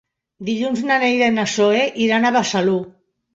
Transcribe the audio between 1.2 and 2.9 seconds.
i na Zoè iran a Besalú.